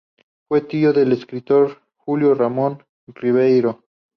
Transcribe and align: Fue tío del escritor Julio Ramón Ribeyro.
Fue 0.47 0.61
tío 0.61 0.93
del 0.93 1.11
escritor 1.11 1.83
Julio 1.95 2.33
Ramón 2.33 2.83
Ribeyro. 3.05 3.83